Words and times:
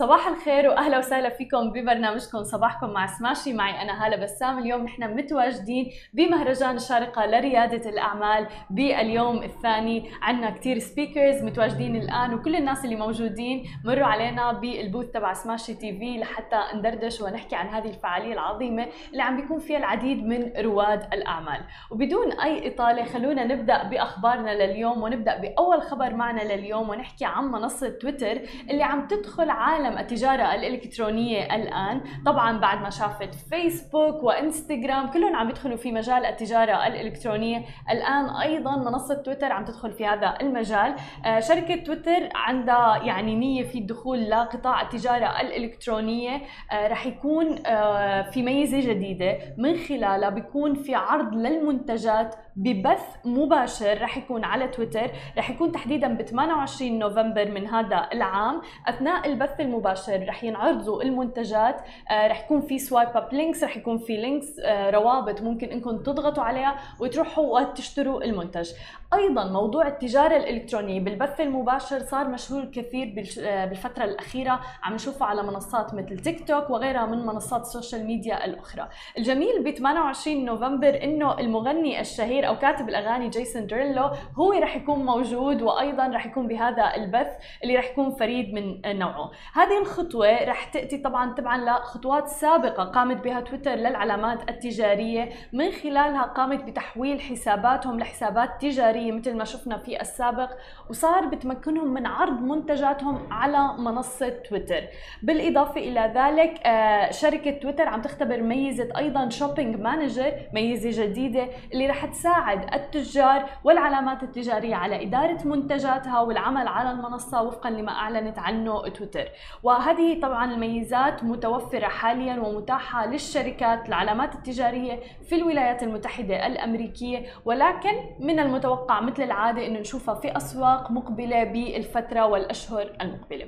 صباح 0.00 0.28
الخير 0.28 0.68
وأهلا 0.68 0.98
وسهلا 0.98 1.28
فيكم 1.28 1.70
ببرنامجكم 1.70 2.44
صباحكم 2.44 2.90
مع 2.90 3.06
سماشي. 3.06 3.52
معي 3.52 3.82
أنا 3.82 4.06
هالة 4.06 4.16
بسام. 4.16 4.58
اليوم 4.58 4.82
نحن 4.84 5.16
متواجدين 5.16 5.90
بمهرجان 6.12 6.76
الشارقة 6.76 7.26
لريادة 7.26 7.90
الأعمال 7.90 8.46
باليوم 8.70 9.42
الثاني. 9.42 10.10
عندنا 10.22 10.50
كثير 10.50 10.78
speakers 10.78 11.44
متواجدين 11.44 11.96
الآن 11.96 12.34
وكل 12.34 12.56
الناس 12.56 12.84
اللي 12.84 12.96
موجودين. 12.96 13.64
مروا 13.84 14.06
علينا 14.06 14.52
بال 14.52 14.69
booth 14.69 15.10
تبع 15.10 15.32
Smashi 15.32 15.74
TV 15.74 16.18
لحتى 16.18 16.60
ندردش 16.74 17.20
ونحكي 17.20 17.56
عن 17.56 17.68
هذه 17.68 17.88
الفعالية 17.88 18.32
العظيمة 18.32 18.86
اللي 19.12 19.22
عم 19.22 19.36
بيكون 19.36 19.58
فيها 19.58 19.78
العديد 19.78 20.26
من 20.26 20.52
رواد 20.58 21.14
الأعمال. 21.14 21.60
وبدون 21.90 22.32
أي 22.32 22.74
إطالة 22.74 23.04
خلونا 23.04 23.44
نبدأ 23.44 23.82
بأخبارنا 23.82 24.64
لليوم 24.64 25.02
ونبدأ 25.02 25.38
بأول 25.38 25.82
خبر 25.82 26.14
معنا 26.14 26.54
لليوم 26.54 26.88
ونحكي 26.88 27.24
عن 27.24 27.44
منصة 27.44 27.88
تويتر 27.88 28.40
اللي 28.70 28.82
عم 28.82 29.06
تدخل 29.06 29.50
عالم 29.50 29.89
عالم 29.90 29.98
التجارة 29.98 30.54
الإلكترونية 30.54 31.54
الآن. 31.56 32.00
طبعا 32.26 32.58
بعد 32.58 32.82
ما 32.82 32.90
شافت 32.90 33.34
فيسبوك 33.34 34.22
وإنستغرام 34.22 35.10
كلهم 35.10 35.36
عم 35.36 35.50
يدخلوا 35.50 35.76
في 35.76 35.92
مجال 35.92 36.24
التجارة 36.24 36.86
الإلكترونية. 36.86 37.64
الآن 37.90 38.30
أيضا 38.30 38.76
منصة 38.76 39.14
تويتر 39.14 39.52
عم 39.52 39.64
تدخل 39.64 39.92
في 39.92 40.06
هذا 40.06 40.34
المجال. 40.40 40.94
آه، 41.26 41.40
شركة 41.40 41.76
تويتر 41.76 42.28
عندها 42.34 43.02
يعني 43.04 43.34
نية 43.34 43.62
في 43.62 43.78
الدخول 43.78 44.30
لقطاع 44.30 44.82
التجارة 44.82 45.40
الإلكترونية. 45.40 46.42
آه، 46.72 46.88
رح 46.88 47.06
يكون 47.06 47.66
آه، 47.66 48.22
في 48.22 48.42
ميزة 48.42 48.80
جديدة. 48.80 49.38
من 49.58 49.76
خلالها 49.76 50.28
بيكون 50.28 50.74
في 50.74 50.94
عرض 50.94 51.34
للمنتجات 51.34 52.34
ببث 52.56 53.04
مباشر 53.24 54.02
رح 54.02 54.16
يكون 54.16 54.44
على 54.44 54.68
تويتر. 54.68 55.10
رح 55.38 55.50
يكون 55.50 55.72
تحديدا 55.72 56.08
ب 56.14 56.22
28 56.22 56.98
نوفمبر 56.98 57.50
من 57.50 57.66
هذا 57.66 58.08
العام. 58.12 58.62
أثناء 58.86 59.26
البث 59.26 59.60
المباشر 59.60 60.26
رح 60.28 60.44
ينعرضوا 60.44 61.02
المنتجات. 61.02 61.80
آه، 62.10 62.26
رح 62.28 62.44
يكون 62.44 62.60
في 62.60 62.78
swipe 62.78 63.08
up 63.08 63.28
links 63.32 63.64
رح 63.64 63.76
يكون 63.76 63.98
في 63.98 64.16
links 64.16 64.58
آه، 64.58 64.90
روابط 64.90 65.42
ممكن 65.42 65.68
إنكم 65.68 65.98
تضغطوا 65.98 66.42
عليها 66.42 66.76
وتروحوا 67.00 67.60
وتشتروا 67.60 68.24
المنتج. 68.24 68.70
أيضا 69.14 69.44
موضوع 69.44 69.88
التجارة 69.88 70.36
الإلكترونية 70.36 71.00
بالبث 71.00 71.40
المباشر 71.40 71.98
صار 71.98 72.28
مشهور 72.28 72.64
كثير 72.64 73.24
آه، 73.40 73.64
بالفترة 73.64 74.04
الأخيرة. 74.04 74.60
عم 74.82 74.94
نشوفه 74.94 75.26
على 75.26 75.42
منصات 75.42 75.94
مثل 75.94 76.18
تيك 76.18 76.48
توك 76.48 76.70
وغيرها 76.70 77.06
من 77.06 77.26
منصات 77.26 77.60
ال 77.60 77.67
social 77.67 78.06
media 78.06 78.44
الأخرى. 78.44 78.88
الجميل 79.18 79.64
ب 79.64 79.70
28 79.70 80.44
نوفمبر 80.44 81.02
إنه 81.02 81.38
المغني 81.38 82.00
الشهير 82.00 82.39
أو 82.48 82.58
كاتب 82.58 82.88
الأغاني 82.88 83.28
Jason 83.28 83.66
Derulo 83.66 84.10
هو 84.38 84.52
رح 84.52 84.76
يكون 84.76 85.06
موجود 85.06 85.62
وأيضا 85.62 86.06
رح 86.06 86.26
يكون 86.26 86.46
بهذا 86.48 86.94
البث 86.96 87.32
اللي 87.62 87.76
رح 87.76 87.90
يكون 87.90 88.10
فريد 88.10 88.54
من 88.54 88.98
نوعه. 88.98 89.30
هذه 89.54 89.80
الخطوة 89.80 90.44
رح 90.44 90.64
تأتي 90.64 90.98
طبعا 90.98 91.34
تبعا 91.34 91.58
لخطوات 91.58 92.28
سابقة 92.28 92.84
قامت 92.84 93.24
بها 93.24 93.40
تويتر 93.40 93.70
للعلامات 93.70 94.50
التجارية. 94.50 95.28
من 95.52 95.70
خلالها 95.70 96.22
قامت 96.22 96.64
بتحويل 96.64 97.20
حساباتهم 97.20 97.98
لحسابات 97.98 98.50
تجارية 98.60 99.12
مثل 99.12 99.36
ما 99.36 99.44
شفنا 99.44 99.78
في 99.78 100.00
السابق 100.00 100.50
وصار 100.90 101.26
بتمكنهم 101.26 101.94
من 101.94 102.06
عرض 102.06 102.40
منتجاتهم 102.42 103.32
على 103.32 103.68
منصة 103.78 104.28
تويتر. 104.28 104.82
بالإضافة 105.22 105.80
إلى 105.80 106.12
ذلك 106.14 106.66
آه، 106.66 107.10
شركة 107.10 107.50
تويتر 107.50 107.88
عم 107.88 108.02
تختبر 108.02 108.42
ميزة 108.42 108.88
أيضا 108.96 109.28
shopping 109.28 109.76
manager 109.76 110.32
ميزة 110.52 111.04
جديدة 111.04 111.48
اللي 111.72 111.86
رح 111.86 112.06
تساعد 112.06 112.29
تساعد 112.30 112.74
التجار 112.74 113.44
والعلامات 113.64 114.22
التجارية 114.22 114.74
على 114.74 115.02
إدارة 115.02 115.38
منتجاتها 115.44 116.20
والعمل 116.20 116.68
على 116.68 116.90
المنصة 116.90 117.42
وفقا 117.42 117.70
لما 117.70 117.92
أعلنت 117.92 118.38
عنه 118.38 118.88
تويتر. 118.88 119.28
وهذه 119.62 120.20
طبعا 120.20 120.52
الميزات 120.52 121.24
متوفرة 121.24 121.88
حاليا 121.88 122.40
ومتاحة 122.40 123.06
للشركات 123.06 123.88
العلامات 123.88 124.34
التجارية 124.34 125.00
في 125.28 125.34
الولايات 125.34 125.82
المتحدة 125.82 126.46
الأمريكية. 126.46 127.26
ولكن 127.44 127.90
من 128.20 128.38
المتوقع 128.40 129.00
مثل 129.00 129.22
العادة 129.22 129.66
أنه 129.66 129.80
نشوفها 129.80 130.14
في 130.14 130.36
أسواق 130.36 130.90
مقبلة 130.90 131.44
بالفترة 131.44 132.26
والأشهر 132.26 132.90
المقبلة. 133.00 133.44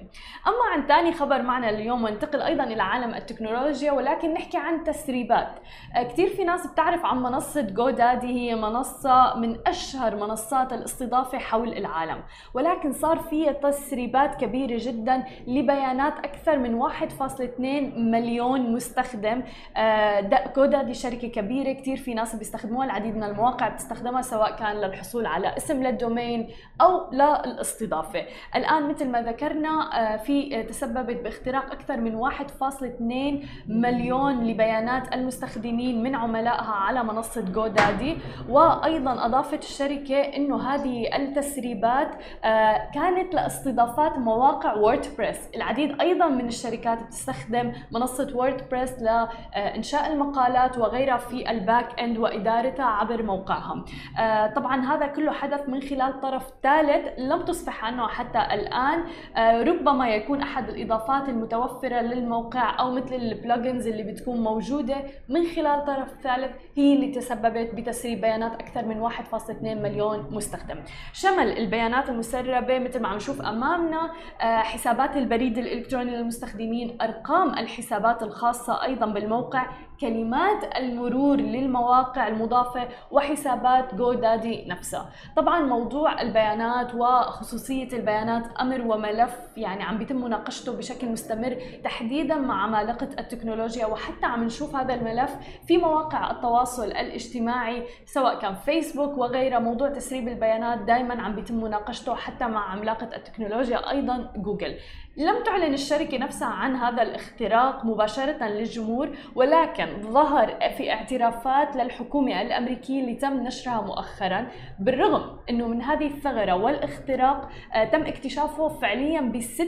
أما 0.47 0.65
عن 0.73 0.87
ثاني 0.87 1.13
خبر 1.13 1.43
معنا 1.43 1.71
اليوم 1.71 2.05
وننتقل 2.05 2.43
أيضا 2.43 2.65
إلى 2.65 2.83
عالم 2.83 3.15
التكنولوجيا 3.15 3.93
ولكن 3.93 4.35
نحكي 4.35 4.59
عن 4.59 4.85
تسريبات. 4.85 5.49
كثير 5.95 6.29
في 6.29 6.45
ناس 6.45 6.67
بتعرف 6.67 7.05
عن 7.05 7.23
منصة 7.23 7.61
جو 7.61 7.91
دادي 7.91 8.27
هي 8.27 8.55
منصة 8.55 8.72
منصة 8.73 9.37
من 9.37 9.57
أشهر 9.67 10.17
منصات 10.17 10.73
الاستضافة 10.73 11.39
حول 11.39 11.73
العالم. 11.73 12.23
ولكن 12.55 12.93
صار 12.93 13.19
فيها 13.19 13.53
تسريبات 13.53 14.35
كبيرة 14.35 14.77
جدا 14.81 15.25
لبيانات 15.47 16.19
أكثر 16.19 16.59
من 16.59 16.75
1.2 16.75 17.99
مليون 17.99 18.73
مستخدم. 18.73 19.43
آه، 19.77 20.47
كودا 20.55 20.83
دي 20.83 20.95
شركة 20.95 21.29
كبيرة 21.29 21.73
كثير 21.73 21.97
في 21.97 22.15
ناس 22.15 22.37
بيستخدموها 22.37 22.87
العديد 22.87 23.17
من 23.17 23.23
المواقع 23.25 23.69
بتستخدمها 23.69 24.23
سواء 24.23 24.57
كان 24.57 24.77
للحصول 24.77 25.27
على 25.27 25.57
اسم 25.57 25.83
للدومين 25.83 26.49
أو 26.81 27.11
للاستضافة. 27.13 28.23
الآن 28.57 28.89
مثل 28.89 29.09
ما 29.09 29.23
ذكرنا 29.23 29.73
آه، 30.15 30.17
في 30.17 30.63
تسببت 30.63 31.17
باختراق 31.25 31.73
أكثر 31.73 31.97
من 31.97 32.15
1.2 32.15 33.47
مليون 33.67 34.45
لبيانات 34.47 35.15
المستخدمين 35.15 36.03
من 36.03 36.15
عملائها 36.15 36.73
على 36.73 37.05
منصة 37.05 37.41
جو 37.41 37.67
دادي 37.67 38.17
و 38.49 38.62
وأيضا 38.63 39.27
أضافت 39.27 39.63
الشركة 39.63 40.21
إنه 40.21 40.75
هذه 40.75 41.17
التسريبات 41.17 42.09
آه، 42.45 42.91
كانت 42.95 43.35
لاستضافات 43.35 44.19
مواقع 44.19 44.75
WordPress. 44.75 45.49
العديد 45.57 46.01
أيضا 46.01 46.29
من 46.29 46.49
الشركات 46.49 47.03
بتستخدم 47.03 47.73
منصة 47.93 48.33
WordPress 48.35 48.93
لإنشاء 49.03 50.13
المقالات 50.13 50.79
وغيرها 50.79 51.17
في 51.17 51.51
ال 51.51 51.61
back 51.61 52.01
end 52.01 52.19
وإدارتها 52.19 52.85
عبر 52.85 53.23
موقعهم. 53.23 53.85
آه، 54.19 54.47
طبعا 54.47 54.81
هذا 54.81 55.07
كله 55.07 55.33
حدث 55.33 55.69
من 55.69 55.81
خلال 55.81 56.21
طرف 56.21 56.43
ثالث 56.63 57.19
لم 57.19 57.43
تفصح 57.43 57.85
عنه 57.85 58.09
حتى 58.09 58.39
الآن. 58.55 59.05
آه، 59.37 59.63
ربما 59.63 60.09
يكون 60.09 60.43
أحد 60.43 60.69
الإضافات 60.69 61.29
المتوفرة 61.29 62.01
للموقع 62.01 62.81
أو 62.81 62.91
مثل 62.91 63.15
ال 63.15 63.24
plugins 63.24 63.87
اللي 63.87 64.03
بتكون 64.03 64.41
موجودة 64.41 64.97
من 65.29 65.47
خلال 65.57 65.85
طرف 65.85 66.09
ثالث 66.23 66.51
هي 66.77 66.95
اللي 66.95 67.09
تسببت 67.09 67.75
بتسريب 67.75 68.21
بيانات 68.21 68.52
أكثر 68.55 68.85
من 68.85 69.01
1.2 69.11 69.63
مليون 69.63 70.27
مستخدم. 70.31 70.81
شمل 71.13 71.59
البيانات 71.59 72.09
المسربة 72.09 72.79
مثل 72.79 73.01
ما 73.01 73.09
عم 73.09 73.17
نشوف 73.17 73.43
أمامنا 73.43 74.13
آه، 74.41 74.59
حسابات 74.59 75.17
البريد 75.17 75.59
الإلكتروني 75.59 76.11
للمستخدمين 76.17 76.99
أرقام 77.03 77.59
الحسابات 77.59 78.23
الخاصة 78.23 78.83
أيضا 78.83 79.07
بالموقع 79.07 79.67
كلمات 80.03 80.77
المرور 80.77 81.37
للمواقع 81.37 82.29
المضافة 82.29 82.89
وحسابات 83.11 83.95
جو 83.95 84.13
دادي 84.13 84.65
نفسها. 84.69 85.11
طبعا 85.37 85.61
موضوع 85.61 86.23
البيانات 86.23 86.95
وخصوصية 86.95 87.89
البيانات 87.93 88.47
أمر 88.61 88.81
وملف 88.81 89.37
يعني 89.57 89.83
عم 89.83 89.99
بيتم 89.99 90.17
مناقشته 90.17 90.77
بشكل 90.77 91.09
مستمر 91.09 91.57
تحديدا 91.85 92.35
مع 92.35 92.63
عمالقة 92.63 93.09
التكنولوجيا 93.19 93.87
وحتى 93.87 94.27
عم 94.27 94.45
نشوف 94.45 94.77
هذا 94.77 94.95
الملف 94.95 95.37
في 95.67 95.79
مواقع 95.79 96.31
التواصل 96.31 96.87
الاجتماعي 96.87 97.83
سواء 98.07 98.39
كان 98.39 98.55
فيسبوك 98.55 99.19
وغيرها. 99.19 99.59
موضوع 99.59 99.89
تسريب 99.89 100.29
البيانات 100.29 100.79
دائما 100.79 101.23
عم 101.23 101.35
بيتم 101.35 101.55
مناقشته 101.65 102.15
حتى 102.15 102.47
مع 102.47 102.71
عملاقة 102.71 103.09
التكنولوجيا 103.17 103.91
أيضا 103.91 104.33
جوجل. 104.37 104.75
لم 105.17 105.43
تعلن 105.45 105.75
الشركة 105.75 106.19
نفسها 106.19 106.49
عن 106.49 106.77
هذا 106.77 107.03
الاختراق 107.03 107.85
مباشرة 107.85 108.49
للجمهور 108.49 109.17
ولكن 109.35 109.87
ظهر 110.03 110.71
في 110.77 110.93
اعترافات 110.93 111.77
للحكومة 111.77 112.43
الأمريكية 112.43 113.01
اللي 113.01 113.15
تم 113.15 113.33
نشرها 113.33 113.81
مؤخرا 113.81 114.47
بالرغم 114.81 115.37
أنه 115.51 115.69
من 115.69 115.83
هذه 115.83 116.07
الثغرة 116.07 116.53
والاختراق 116.53 117.49
آه، 117.75 117.85
تم 117.85 118.03
اكتشافه 118.03 118.69
فعليا 118.69 119.21
ب 119.21 119.41
6 119.41 119.67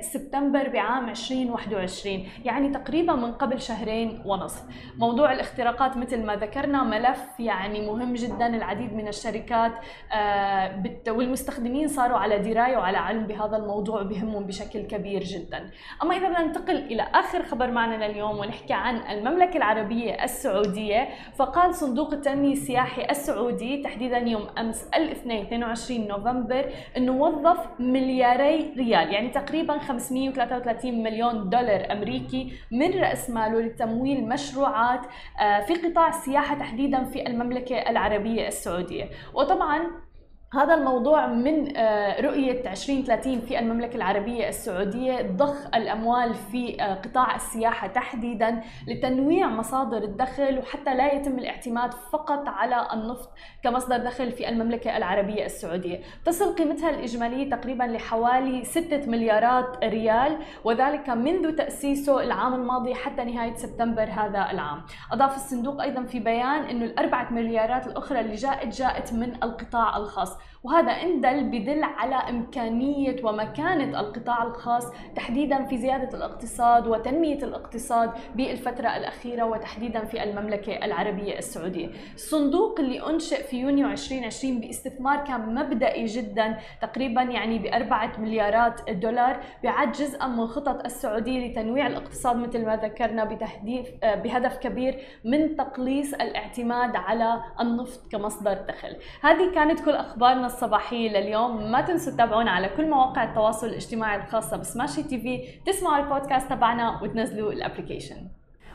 سبتمبر 0.00 0.68
بعام 0.68 1.08
2021 1.08 2.28
يعني 2.44 2.68
تقريبا 2.68 3.12
من 3.12 3.32
قبل 3.32 3.60
شهرين 3.60 4.22
ونصف. 4.26 4.62
موضوع 4.98 5.32
الاختراقات 5.32 5.96
مثل 5.96 6.26
ما 6.26 6.36
ذكرنا 6.36 6.84
ملف 6.84 7.40
يعني 7.40 7.86
مهم 7.86 8.14
جدا 8.14 8.46
العديد 8.46 8.92
من 8.92 9.08
الشركات 9.08 9.72
آه، 10.12 10.82
والمستخدمين 11.08 11.88
صاروا 11.88 12.18
على 12.18 12.38
دراية 12.38 12.76
وعلى 12.76 12.98
علم 12.98 13.26
بهذا 13.26 13.56
الموضوع 13.56 14.02
بهمهم 14.02 14.46
بشكل 14.46 14.85
كبير 14.86 15.22
جدا. 15.22 15.70
أما 16.02 16.16
إذا 16.16 16.28
بدنا 16.28 16.42
ننتقل 16.42 16.76
إلى 16.76 17.02
آخر 17.14 17.42
خبر 17.42 17.70
معنا 17.70 18.06
لليوم 18.06 18.38
ونحكي 18.38 18.72
عن 18.72 18.96
المملكة 18.96 19.56
العربية 19.56 20.24
السعودية 20.24 21.08
فقال 21.36 21.74
صندوق 21.74 22.12
التنمية 22.12 22.52
السياحي 22.52 23.04
السعودي 23.10 23.82
تحديدا 23.82 24.18
يوم 24.18 24.46
أمس 24.58 24.88
الاثنين 24.94 25.42
22 25.42 26.08
نوفمبر 26.08 26.70
أنه 26.96 27.12
وظف 27.12 27.80
ملياري 27.80 28.72
ريال 28.76 29.12
يعني 29.12 29.28
تقريبا 29.28 29.78
533 29.78 31.02
مليون 31.02 31.48
دولار 31.48 31.92
أمريكي 31.92 32.52
من 32.70 33.00
رأس 33.00 33.30
ماله 33.30 33.60
لتمويل 33.60 34.28
مشروعات 34.28 35.00
آه، 35.40 35.60
في 35.60 35.74
قطاع 35.74 36.08
السياحة 36.08 36.58
تحديدا 36.58 37.04
في 37.04 37.26
المملكة 37.26 37.76
العربية 37.76 38.48
السعودية. 38.48 39.10
وطبعا 39.34 40.05
هذا 40.54 40.74
الموضوع 40.74 41.26
من 41.26 41.76
آه، 41.76 42.20
رؤية 42.20 42.70
2030 42.70 43.40
في 43.40 43.58
المملكة 43.58 43.96
العربية 43.96 44.48
السعودية 44.48 45.22
ضخ 45.22 45.66
الأموال 45.74 46.34
في 46.34 46.82
آه، 46.82 46.94
قطاع 46.94 47.34
السياحة 47.34 47.86
تحديدا 47.86 48.62
لتنويع 48.88 49.48
مصادر 49.48 49.98
الدخل 49.98 50.58
وحتى 50.58 50.94
لا 50.94 51.12
يتم 51.12 51.38
الاعتماد 51.38 51.94
فقط 51.94 52.48
على 52.48 52.88
النفط 52.92 53.30
كمصدر 53.62 53.96
دخل 53.96 54.32
في 54.32 54.48
المملكة 54.48 54.96
العربية 54.96 55.44
السعودية. 55.44 56.00
تصل 56.24 56.54
قيمتها 56.54 56.90
الإجمالية 56.90 57.50
تقريبا 57.50 57.84
لحوالي 57.84 58.64
6 58.64 59.06
مليارات 59.06 59.84
ريال 59.84 60.38
وذلك 60.64 61.08
منذ 61.10 61.56
تأسيسه 61.56 62.22
العام 62.22 62.54
الماضي 62.54 62.94
حتى 62.94 63.24
نهاية 63.24 63.54
سبتمبر 63.54 64.04
هذا 64.10 64.50
العام. 64.50 64.82
أضاف 65.12 65.36
الصندوق 65.36 65.82
أيضا 65.82 66.02
في 66.02 66.20
بيان 66.20 66.64
أنه 66.64 66.84
الأربعة 66.84 67.32
مليارات 67.32 67.86
الأخرى 67.86 68.20
اللي 68.20 68.34
جاءت 68.34 68.78
جاءت 68.78 69.12
من 69.12 69.34
القطاع 69.42 69.96
الخاص. 69.96 70.35
وهذا 70.66 70.92
إن 70.92 71.20
دل 71.20 71.44
بدل 71.44 71.82
على 71.82 72.14
إمكانية 72.14 73.16
ومكانة 73.24 74.00
القطاع 74.00 74.42
الخاص 74.42 74.84
تحديدا 75.16 75.64
في 75.64 75.76
زيادة 75.76 76.18
الاقتصاد 76.18 76.86
وتنمية 76.86 77.44
الاقتصاد 77.44 78.10
بالفترة 78.34 78.96
الأخيرة 78.96 79.44
وتحديدا 79.44 80.04
في 80.04 80.22
المملكة 80.22 80.84
العربية 80.84 81.38
السعودية. 81.38 81.90
الصندوق 82.14 82.80
اللي 82.80 83.06
أنشئ 83.10 83.42
في 83.42 83.56
يونيو 83.60 83.88
2020 83.88 84.60
باستثمار 84.60 85.24
كان 85.24 85.54
مبدئي 85.54 86.04
جدا 86.04 86.58
تقريبا 86.82 87.22
يعني 87.22 87.58
بأربعة 87.58 88.12
مليارات 88.18 88.90
دولار 88.90 89.40
بعد 89.64 89.92
جزءا 89.92 90.26
من 90.26 90.46
خطط 90.46 90.84
السعودية 90.84 91.48
لتنويع 91.48 91.86
الاقتصاد 91.86 92.36
مثل 92.36 92.66
ما 92.66 92.76
ذكرنا 92.76 93.24
بتهديف 93.24 93.88
بهدف 94.02 94.56
كبير 94.56 94.98
من 95.24 95.56
تقليص 95.56 96.14
الاعتماد 96.14 96.96
على 96.96 97.42
النفط 97.60 98.12
كمصدر 98.12 98.54
دخل. 98.68 98.96
هذه 99.22 99.54
كانت 99.54 99.80
كل 99.80 99.90
أخبارنا 100.26 100.46
الصباحية 100.46 101.08
لليوم. 101.08 101.70
ما 101.70 101.80
تنسوا 101.80 102.12
تتابعونا 102.12 102.50
على 102.50 102.68
كل 102.68 102.90
مواقع 102.90 103.24
التواصل 103.24 103.66
الاجتماعي 103.66 104.16
الخاصة 104.16 104.56
ب 104.56 105.02
Smashi 105.02 105.20
TV. 105.20 105.60
تسمعوا 105.66 106.04
البودكاست 106.04 106.50
تبعنا 106.50 107.02
وتنزلوا 107.02 107.52
ال 107.52 107.57
application 107.57 108.16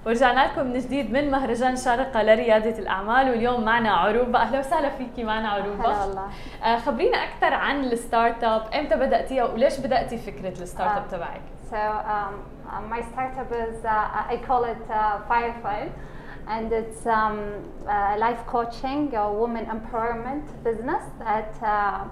ورجعنا 0.06 0.48
لكم 0.48 0.66
من 0.66 0.80
جديد 0.80 1.12
من 1.12 1.32
مهرجان 1.32 1.76
شارقة 1.76 2.24
لريادة 2.24 2.80
الأعمال 2.80 3.30
واليوم 3.30 3.66
معنا 3.66 3.92
عروبة. 3.92 4.40
أهلا 4.40 4.60
وسهلا 4.60 4.90
فيكي 4.90 5.24
معنا 5.24 5.50
عروبة. 5.50 5.86
هلا 5.86 6.06
والله. 6.06 6.28
آه 6.64 6.78
خبرينا 6.78 7.18
أكثر 7.18 7.54
عن 7.54 7.84
ال 7.84 8.44
startup 8.44 8.62
إمتى 8.74 8.96
بدأتيها 8.96 9.44
وليش 9.44 9.80
بدأتي 9.80 10.18
فكرة 10.18 10.50
ال 10.50 10.98
startup 10.98 11.08
تبعك؟ 11.12 11.42
So 11.72 11.76
um, 11.76 12.34
uh, 12.68 12.82
my 12.94 13.02
startup 13.12 13.52
is 13.52 13.78
uh, 13.86 14.34
I 14.34 14.38
call 14.48 14.64
it 14.74 14.86
uh, 14.90 15.20
Firefly. 15.30 15.82
and 16.49 16.73
it's 16.73 17.07
um, 17.07 17.65
uh, 17.89 18.17
life 18.19 18.47
coaching, 18.47 19.15
a 19.15 19.33
woman 19.33 19.67
empowerment 19.67 20.45
business 20.63 21.03
that 21.19 21.61
uh, 21.63 22.05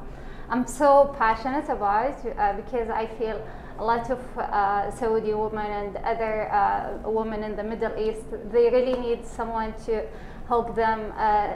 I'm 0.48 0.66
so 0.66 1.14
passionate 1.18 1.68
about 1.68 2.16
uh, 2.26 2.52
because 2.54 2.90
I 2.90 3.06
feel 3.06 3.40
a 3.78 3.84
lot 3.84 4.10
of 4.10 4.20
uh, 4.38 4.90
Saudi 4.90 5.34
women 5.34 5.66
and 5.66 5.96
other 5.98 6.52
uh, 6.52 7.08
women 7.08 7.42
in 7.42 7.56
the 7.56 7.62
Middle 7.62 7.96
East, 7.98 8.24
they 8.52 8.70
really 8.70 8.98
need 9.00 9.26
someone 9.26 9.72
to 9.86 10.04
help 10.48 10.74
them 10.74 11.12
uh, 11.16 11.52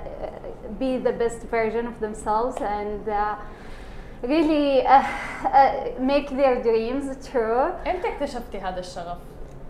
be 0.79 0.97
the 0.99 1.13
best 1.13 1.43
version 1.43 1.87
of 1.87 2.01
themselves 2.01 2.57
and 2.61 3.07
really 4.23 4.83
make 6.01 6.31
their 6.31 6.63
dreams 6.63 7.29
true. 7.29 7.73
امتى 7.87 8.09
اكتشفتي 8.09 8.59
هذا 8.59 8.81
الشغف؟ 8.81 9.19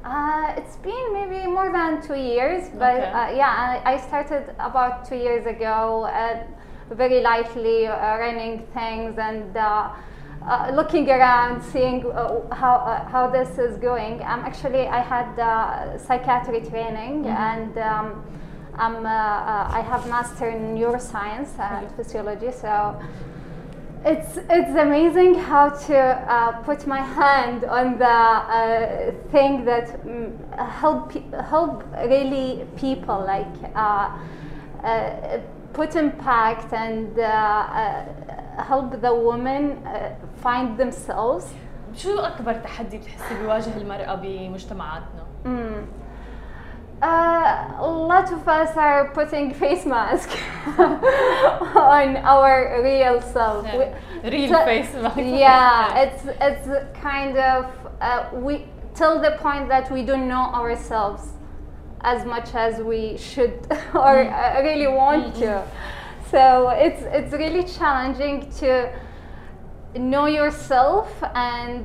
Uh, 0.03 0.53
it's 0.57 0.75
been 0.77 1.13
maybe 1.13 1.47
more 1.47 1.71
than 1.71 2.01
two 2.01 2.15
years, 2.15 2.69
but 2.77 2.95
Okay. 2.95 3.05
uh, 3.11 3.31
yeah, 3.31 3.81
I, 3.85 3.93
I 3.93 3.97
started 3.97 4.53
about 4.59 5.05
two 5.05 5.15
years 5.15 5.45
ago, 5.45 6.03
uh, 6.05 6.43
very 6.93 7.21
lightly 7.21 7.87
uh, 7.87 8.17
running 8.17 8.67
things 8.73 9.17
and 9.17 9.55
uh, 9.55 9.89
uh, 10.45 10.71
looking 10.73 11.09
around, 11.09 11.63
seeing 11.63 12.05
uh, 12.05 12.53
how 12.53 12.75
uh, 12.75 13.05
how 13.07 13.27
this 13.29 13.57
is 13.57 13.77
going. 13.77 14.15
Um, 14.23 14.41
actually, 14.43 14.87
I 14.87 14.99
had 14.99 15.39
uh, 15.39 15.97
psychiatry 15.97 16.61
training 16.61 17.25
and. 17.27 17.77
Um, 17.77 18.23
I'm, 18.75 19.05
I 19.05 19.81
have 19.87 20.09
master 20.09 20.49
in 20.49 20.73
neuroscience 20.75 21.59
and 21.59 21.87
physiology, 21.95 22.51
so 22.51 22.99
it's 24.04 24.36
it's 24.56 24.74
amazing 24.86 25.34
how 25.50 25.68
to 25.88 25.96
uh, 25.98 26.52
put 26.68 26.86
my 26.86 27.02
hand 27.20 27.64
on 27.64 27.86
the 27.98 28.06
uh, 28.06 29.12
thing 29.32 29.64
that 29.64 29.86
mm, 30.06 30.30
help 30.80 31.12
pe- 31.12 31.30
help 31.54 31.74
really 32.12 32.64
people 32.76 33.18
like 33.34 33.56
uh, 33.74 34.08
uh, 34.84 35.40
put 35.72 35.96
impact 35.96 36.72
and 36.72 37.18
uh, 37.18 37.24
uh, 37.24 38.62
help 38.70 38.88
the 39.00 39.14
women 39.14 39.62
uh, 39.86 40.14
find 40.42 40.78
themselves. 40.78 41.44
شو 41.94 42.18
أكبر 42.20 42.52
تحدي 42.54 42.98
بتحسي 42.98 43.34
بيواجه 43.40 43.76
المرأة 43.76 44.14
بمجتمعاتنا؟ 44.14 45.24
Uh, 47.03 47.75
a 47.79 47.85
lot 47.85 48.31
of 48.31 48.47
us 48.47 48.77
are 48.77 49.09
putting 49.09 49.53
face 49.53 49.85
mask 49.85 50.29
on 50.77 52.15
our 52.15 52.81
real 52.81 53.19
self. 53.21 53.65
Yeah. 53.65 53.91
We, 54.23 54.29
real 54.29 54.57
face 54.63 54.93
mask. 54.93 55.17
Yeah, 55.17 55.99
it's 56.03 56.23
it's 56.39 56.97
kind 56.97 57.37
of 57.37 57.65
uh, 57.99 58.29
we 58.31 58.67
till 58.95 59.19
the 59.19 59.31
point 59.31 59.67
that 59.67 59.91
we 59.91 60.03
don't 60.03 60.29
know 60.29 60.45
ourselves 60.53 61.33
as 62.03 62.25
much 62.25 62.55
as 62.55 62.81
we 62.81 63.17
should 63.17 63.67
or 63.93 64.15
mm. 64.23 64.31
uh, 64.31 64.61
really 64.63 64.87
want 64.87 65.35
to. 65.35 65.61
So 66.31 66.69
it's 66.69 67.03
it's 67.17 67.33
really 67.33 67.63
challenging 67.63 68.49
to 68.61 68.89
know 69.97 70.27
yourself 70.27 71.11
and 71.35 71.83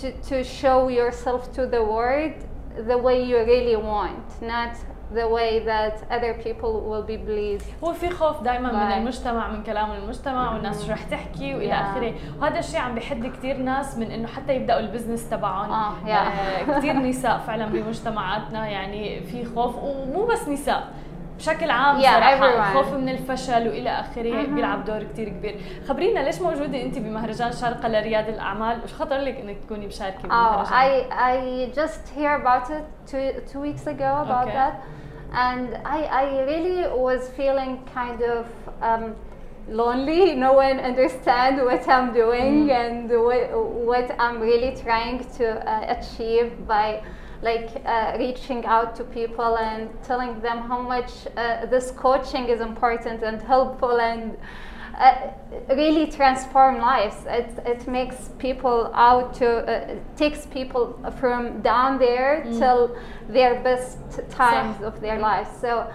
to, 0.00 0.10
to 0.22 0.42
show 0.42 0.88
yourself 0.88 1.52
to 1.52 1.64
the 1.64 1.80
world 1.80 2.34
the 2.86 2.96
way 2.98 3.22
you 3.24 3.36
really 3.44 3.76
want, 3.76 4.28
not 4.42 4.74
the 5.14 5.26
way 5.36 5.50
that 5.72 5.96
other 6.10 6.34
people 6.44 6.72
will 6.90 7.02
be 7.02 7.16
pleased. 7.16 7.66
هو 7.84 7.92
في 7.92 8.10
خوف 8.10 8.42
دائما 8.42 8.72
من. 8.72 8.92
المجتمع 8.92 9.48
من 9.48 9.62
كلام 9.62 9.90
المجتمع 9.92 10.54
والناس 10.54 10.86
شو 10.86 10.92
رح 10.92 11.02
تحكي 11.02 11.54
وإلى 11.54 11.70
Yeah. 11.72 11.74
آخره 11.96 12.14
وهذا 12.40 12.58
الشيء 12.58 12.80
عم 12.80 12.94
بحد 12.94 13.26
كثير 13.26 13.56
ناس 13.56 13.98
من 13.98 14.10
إنه 14.10 14.28
حتى 14.28 14.56
يبدأوا 14.56 14.80
ال 14.80 14.86
business 14.86 15.30
تبعهم 15.30 15.72
آه، 15.72 15.92
yeah. 16.06 16.70
كثير 16.78 16.92
نساء 16.94 17.38
فعلا 17.38 17.66
بمجتمعاتنا 17.66 18.66
يعني 18.68 19.20
في 19.20 19.44
خوف 19.44 19.76
ومو 19.82 20.24
بس 20.26 20.48
نساء 20.48 20.88
بشكل 21.38 21.70
عام 21.70 22.00
صراحة 22.00 22.58
الخوف 22.58 22.94
من 22.94 23.08
الفشل 23.08 23.68
وإلى 23.68 23.90
آخره 23.90 24.46
بيلعب 24.46 24.84
دور 24.84 25.02
كثير 25.02 25.28
كبير 25.28 25.60
خبرينا 25.88 26.20
ليش 26.20 26.40
موجودة 26.40 26.82
أنت 26.82 26.98
بمهرجان 26.98 27.52
الشارقة 27.52 27.86
لريادة 27.86 28.28
الأعمال 28.28 28.80
وش 28.84 28.92
خطر 28.92 29.18
لك 29.18 29.40
إنك 29.40 29.56
تكوني 29.66 29.86
مشاركة 29.86 30.18
oh, 30.18 30.26
بمهرجان؟ 30.26 30.64
بالمهرجان 30.64 30.78
I 30.78 31.30
I 31.30 31.70
just 31.70 32.12
heard 32.16 32.34
about 32.34 32.70
it 32.70 33.50
two 33.52 33.60
weeks 33.60 33.88
ago 33.88 34.12
about 34.24 34.46
okay. 34.46 34.52
that 34.52 34.74
and 35.32 35.76
i 35.84 36.00
i 36.22 36.24
really 36.50 36.80
was 37.06 37.28
feeling 37.36 37.72
kind 37.94 38.22
of 38.22 38.46
um, 38.82 39.14
lonely 39.68 40.34
no 40.34 40.52
one 40.54 40.80
understand 40.80 41.54
what 41.68 41.86
i'm 41.88 42.12
doing 42.12 42.66
mm. 42.66 42.80
and 42.82 43.10
what, 43.26 43.44
what 43.90 44.08
i'm 44.18 44.40
really 44.40 44.74
trying 44.84 45.18
to 45.38 45.46
uh, 45.68 45.94
achieve 45.96 46.50
by 46.66 47.02
like 47.42 47.70
uh, 47.84 48.16
reaching 48.18 48.64
out 48.66 48.96
to 48.96 49.04
people 49.04 49.56
and 49.58 49.90
telling 50.02 50.40
them 50.40 50.58
how 50.58 50.80
much 50.80 51.10
uh, 51.36 51.66
this 51.66 51.92
coaching 51.92 52.48
is 52.48 52.60
important 52.60 53.22
and 53.22 53.40
helpful 53.40 54.00
and 54.00 54.36
uh, 54.98 55.30
really 55.70 56.10
transform 56.10 56.78
lives. 56.78 57.16
It, 57.26 57.50
it 57.64 57.86
makes 57.86 58.30
people 58.38 58.90
out 58.94 59.34
to, 59.34 59.48
uh, 59.48 59.94
takes 60.16 60.46
people 60.46 60.98
from 61.20 61.62
down 61.62 61.98
there 61.98 62.42
till 62.58 62.96
their 63.28 63.62
best 63.62 63.98
times 64.30 64.76
صح. 64.78 64.86
of 64.86 65.00
their 65.00 65.20
lives. 65.20 65.50
So 65.60 65.88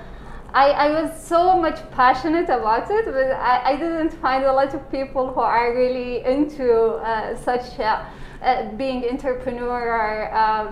I, 0.53 0.69
I 0.69 1.01
was 1.01 1.21
so 1.21 1.59
much 1.59 1.79
passionate 1.91 2.50
about 2.50 2.89
it, 2.89 3.05
but 3.05 3.31
I, 3.31 3.71
I 3.71 3.75
didn't 3.75 4.13
find 4.13 4.45
a 4.45 4.53
lot 4.53 4.73
of 4.73 4.89
people 4.91 5.33
who 5.33 5.41
are 5.41 5.75
really 5.75 6.23
into 6.23 6.93
uh, 6.93 7.35
such 7.35 7.79
uh, 7.79 8.05
uh, 8.43 8.63
being 8.81 9.00
entrepreneur 9.13 9.79
or 10.03 10.13
um, 10.43 10.67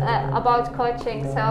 uh, 0.00 0.40
about 0.40 0.64
coaching. 0.80 1.20
So 1.36 1.44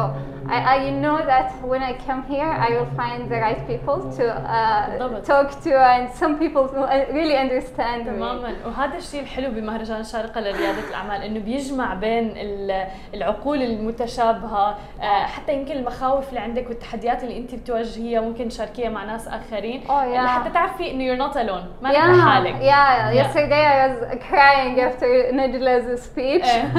I, 0.55 0.57
I 0.75 0.89
know 1.03 1.17
that 1.33 1.47
when 1.71 1.81
I 1.91 1.93
come 2.07 2.21
here, 2.33 2.51
I 2.67 2.69
will 2.75 2.91
find 3.01 3.19
the 3.33 3.39
right 3.47 3.61
people 3.71 3.97
to 4.17 4.25
uh, 4.27 5.21
talk 5.31 5.47
to, 5.65 5.71
and 5.93 6.03
some 6.21 6.33
people 6.43 6.63
uh, 6.75 7.05
really 7.17 7.37
understand 7.45 7.99
me. 8.05 8.11
تماما 8.11 8.53
وهذا 8.65 8.97
الشيء 8.97 9.21
الحلو 9.21 9.51
بمهرجان 9.51 9.99
الشارقه 9.99 10.41
لرياده 10.41 10.89
الاعمال 10.89 11.21
انه 11.21 11.39
بيجمع 11.39 11.93
بين 11.93 12.33
ال- 12.37 12.87
العقول 13.13 13.61
المتشابهه 13.61 14.77
آه، 15.01 15.25
حتى 15.25 15.53
يمكن 15.53 15.71
المخاوف 15.71 16.29
اللي 16.29 16.39
عندك 16.39 16.69
والتحديات 16.69 17.23
اللي 17.23 17.37
انت 17.37 17.55
بتواجهيها 17.55 18.21
ممكن 18.21 18.47
تشاركيها 18.47 18.89
مع 18.89 19.03
ناس 19.05 19.27
اخرين 19.27 19.81
Oh, 19.83 19.89
yeah. 19.89 20.23
لحتى 20.25 20.49
تعرفي 20.49 20.91
انه 20.91 21.03
you're 21.15 21.19
not 21.31 21.35
alone 21.35 21.83
ما 21.83 21.93
yeah, 21.93 21.97
لحالك 21.97 22.55
yeah. 22.55 23.23
Yesterday 23.23 23.63
I 23.73 23.87
was 23.89 24.23
crying 24.29 24.79
after 24.79 25.31
Najd 25.33 25.62
Angela's 25.63 26.01
speech. 26.03 26.45
إيه. 26.45 26.73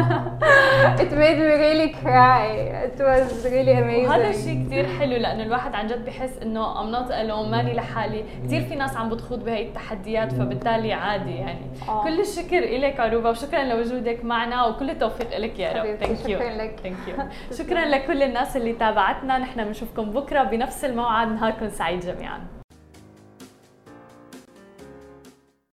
it 1.03 1.11
made 1.13 1.39
me 1.39 1.55
really 1.65 1.89
cry. 2.03 2.47
It 2.89 2.99
was 2.99 3.45
really 3.45 3.73
amazing. 3.73 4.09
وهذا 4.09 4.29
الشيء 4.29 4.67
كثير 4.67 4.87
حلو 4.99 5.17
لأنه 5.17 5.43
الواحد 5.43 5.75
عن 5.75 5.87
جد 5.87 6.05
بحس 6.05 6.39
إنه 6.43 6.81
I'm 6.81 6.91
not 6.91 7.11
alone 7.11 7.51
ماني 7.51 7.75
لحالي، 7.75 8.25
كثير 8.45 8.63
في 8.65 8.75
ناس 8.75 8.97
عم 8.97 9.09
بتخوض 9.09 9.45
بهي 9.45 9.63
التحديات 9.63 10.33
فبالتالي 10.33 10.93
عادي 10.93 11.35
يعني. 11.35 11.61
آه. 11.89 12.05
كل 12.05 12.21
الشكر 12.21 12.61
لك 12.61 13.01
عروبة 13.01 13.31
وشكرا 13.31 13.63
لوجودك 13.63 14.25
معنا 14.25 14.67
وكل 14.67 14.91
التوفيق 14.91 15.39
لك 15.39 15.59
يا 15.59 15.73
رب. 15.73 15.97
Thank 15.97 16.29
you. 16.29 16.39
شكراً 16.39 16.51
لك. 16.51 16.81
Thank 16.83 16.97
you. 17.09 17.15
شكرا 17.59 17.85
لكل 17.85 18.23
الناس 18.23 18.57
اللي 18.57 18.73
تابعتنا، 18.73 19.39
نحن 19.39 19.65
بنشوفكم 19.65 20.11
بكرة 20.11 20.43
بنفس 20.43 20.85
الموعد، 20.85 21.29
نهاركم 21.29 21.69
سعيد 21.69 22.01
جميعا. 22.01 22.41